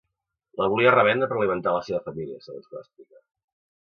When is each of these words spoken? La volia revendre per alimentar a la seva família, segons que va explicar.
La 0.61 0.69
volia 0.71 0.93
revendre 0.95 1.29
per 1.33 1.37
alimentar 1.39 1.73
a 1.73 1.77
la 1.81 1.83
seva 1.91 2.01
família, 2.07 2.41
segons 2.47 2.67
que 2.69 2.79
va 2.79 2.83
explicar. 2.87 3.23